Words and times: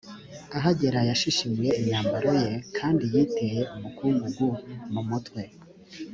ahagera 0.57 0.99
yashishimuye 1.09 1.71
imyambaro 1.81 2.31
ye 2.43 2.53
kandi 2.77 3.03
yiteye 3.13 3.61
umukungugu 3.75 4.47
mu 4.93 5.01
mutwe 5.09 5.41